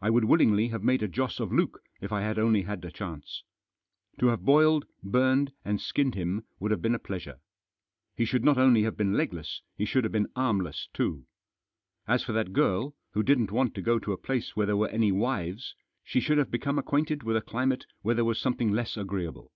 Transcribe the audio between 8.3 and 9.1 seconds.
not only have